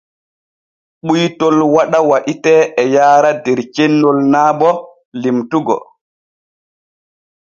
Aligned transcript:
Ɓuytol 1.05 1.57
waɗa 1.73 1.99
waɗitee 2.09 2.61
e 2.81 2.83
yaara 2.95 3.31
der 3.43 3.59
cennol 3.75 4.17
naa 4.31 4.51
bo 4.59 4.69
limtugo. 5.21 5.75